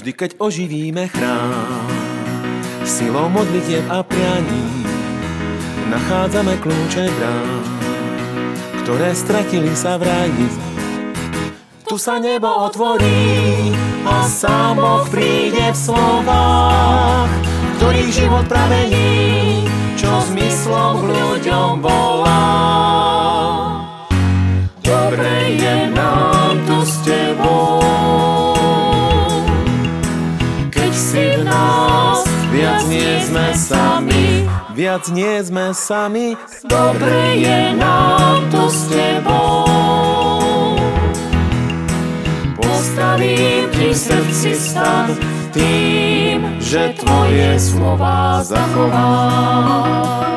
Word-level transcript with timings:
Vždy, 0.00 0.16
keď 0.16 0.30
oživíme 0.40 1.12
chrám, 1.12 1.84
silou 2.88 3.28
modlitieb 3.28 3.84
a 3.92 4.00
prianí, 4.00 4.88
nachádzame 5.92 6.56
kľúče 6.56 7.04
brán, 7.04 7.60
ktoré 8.80 9.12
stratili 9.12 9.68
sa 9.76 10.00
v 10.00 10.08
raji. 10.08 10.48
Tu 11.84 12.00
sa 12.00 12.16
nebo 12.16 12.48
otvorí 12.48 13.76
a 14.08 14.24
sám 14.24 14.80
Boh 14.80 15.04
príde 15.12 15.68
v 15.68 15.76
slovách, 15.76 17.28
ktorých 17.76 18.24
život 18.24 18.48
pramení, 18.48 19.68
sami, 33.60 34.48
viac 34.72 35.12
nie 35.12 35.44
sme 35.44 35.76
sami. 35.76 36.32
Dobre 36.64 37.36
je 37.36 37.76
nám 37.76 38.48
tu 38.48 38.64
s 38.72 38.88
tebou. 38.88 40.80
Postavím 42.56 43.68
ti 43.76 43.92
srdci 43.92 44.56
stan 44.56 45.12
tým, 45.52 46.56
že 46.56 46.96
tvoje 46.96 47.60
slova 47.60 48.40
zachovám. 48.40 50.30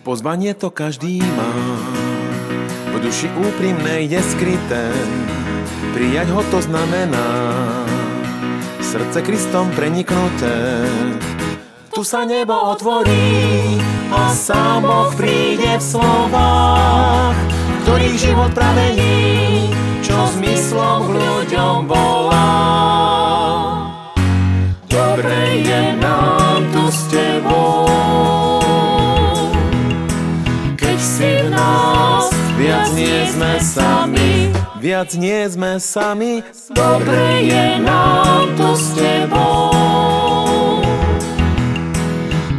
Pozvanie 0.00 0.58
to 0.58 0.74
každý 0.74 1.22
má, 1.22 1.52
v 2.90 2.96
duši 2.98 3.28
úprimnej 3.38 4.10
je 4.10 4.20
skryté, 4.22 4.90
prijať 5.94 6.28
ho 6.34 6.42
to 6.50 6.58
znamená, 6.58 7.28
srdce 8.82 9.22
Kristom 9.22 9.70
preniknuté. 9.78 10.82
Tu 11.94 12.02
sa 12.02 12.26
nebo 12.26 12.54
otvorí 12.70 13.78
a 14.10 14.34
sám 14.34 14.82
Boh 14.82 15.10
príde 15.14 15.78
v 15.78 15.84
slovách, 15.84 17.36
ktorých 17.86 18.16
život 18.18 18.50
pramení, 18.54 19.70
čo 20.02 20.14
zmyslom 20.34 20.49
sami, 33.60 34.48
viac 34.80 35.12
nie 35.14 35.44
sme 35.52 35.76
sami. 35.76 36.40
Dobre 36.72 37.44
je 37.44 37.66
nám 37.84 38.56
tu 38.56 38.68
s 38.72 38.96
tebou. 38.96 40.80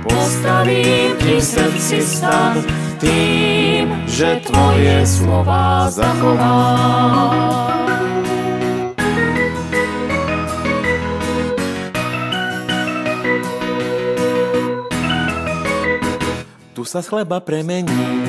Postavím 0.06 1.18
ti 1.18 1.42
srdci 1.42 2.00
stan 2.06 2.62
tým, 3.02 4.06
že 4.06 4.46
tvoje 4.46 5.02
slova 5.10 5.90
zachovám. 5.90 7.82
Tu 16.72 16.82
sa 16.86 17.02
z 17.02 17.08
chleba 17.14 17.38
premení 17.42 18.22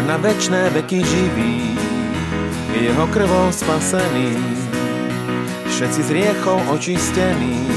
na 0.00 0.16
večné 0.16 0.70
veky 0.70 1.04
živý, 1.04 1.76
jeho 2.72 3.06
krvou 3.12 3.52
spasený, 3.52 4.36
všetci 5.68 6.00
z 6.02 6.10
riechov 6.10 6.60
očistení. 6.72 7.68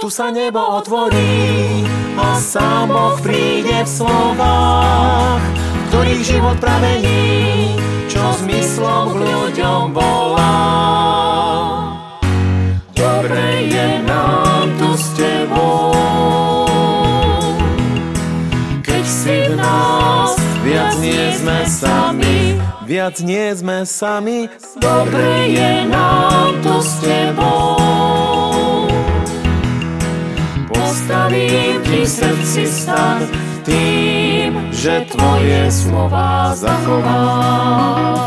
Tu 0.00 0.08
sa 0.08 0.32
nebo 0.32 0.80
otvorí 0.80 1.84
a 2.16 2.40
sám 2.40 2.88
Boh 2.88 3.20
príde 3.20 3.84
v 3.84 3.90
slovách, 3.90 5.44
ktorých 5.92 6.22
život 6.24 6.56
pramení, 6.56 7.76
čo 8.08 8.22
zmyslom 8.40 9.12
k 9.12 9.16
ľuďom 9.20 9.82
volá. 9.92 10.69
Viac 22.90 23.22
nie 23.22 23.54
sme 23.54 23.86
sami. 23.86 24.50
Dobre 24.82 25.54
je 25.54 25.86
nám 25.86 26.58
tu 26.58 26.74
s 26.82 26.98
tebou. 26.98 28.90
Postavím 30.66 31.78
ti 31.86 32.02
srdci 32.02 32.66
stan 32.66 33.22
tým, 33.62 34.74
že 34.74 35.06
tvoje 35.06 35.70
slova 35.70 36.50
zachovám. 36.58 38.19